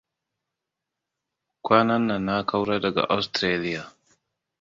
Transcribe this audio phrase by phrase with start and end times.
[1.63, 3.81] Kwanannan na kaura daga Australia.